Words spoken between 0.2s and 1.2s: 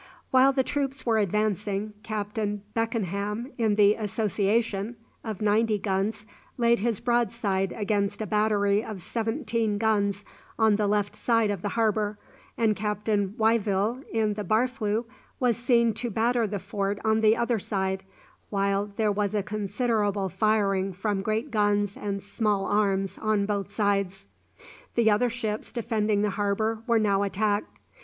While the troops were